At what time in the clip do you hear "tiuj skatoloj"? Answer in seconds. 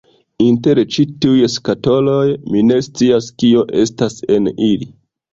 1.25-2.23